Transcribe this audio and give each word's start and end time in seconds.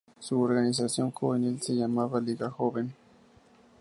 Su 0.17 0.41
organización 0.41 1.11
juvenil 1.11 1.61
se 1.61 1.75
llamaba 1.75 2.19
Liga 2.19 2.49
Joven. 2.49 2.91